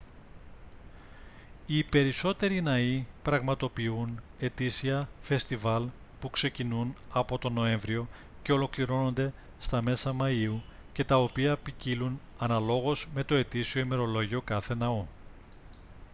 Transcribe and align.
οι 1.65 1.83
περισσότεροι 1.83 2.61
ναοί 2.61 3.07
πραγματοποιούν 3.23 4.21
ετήσια 4.39 5.09
φεστιβάλ 5.21 5.87
που 6.19 6.29
ξεκινούν 6.29 6.93
από 7.13 7.37
τον 7.37 7.53
νοέμβριο 7.53 8.07
και 8.43 8.51
ολοκληρώνονται 8.51 9.33
στα 9.59 9.81
μέσα 9.81 10.15
μαΐου 10.19 10.59
και 10.93 11.03
τα 11.03 11.17
οποία 11.21 11.57
ποικίλλουν 11.57 12.19
αναλόγως 12.39 13.07
με 13.13 13.23
το 13.23 13.35
ετήσιο 13.35 13.81
ημερολόγιο 13.81 14.41
κάθε 14.41 14.75
ναού 14.75 15.07